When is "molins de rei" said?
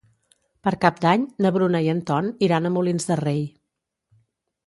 2.77-3.45